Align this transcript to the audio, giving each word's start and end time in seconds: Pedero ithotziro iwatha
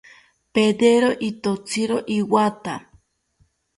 Pedero 0.55 1.09
ithotziro 1.29 1.97
iwatha 2.17 2.73